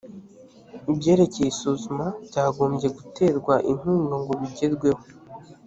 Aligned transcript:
ibyerekeye 0.91 1.47
isuzuma 1.49 2.05
byagombye 2.27 2.87
guterwa 2.97 3.53
inkunga 3.71 4.15
ngo 4.21 4.33
bigerweho 4.41 5.01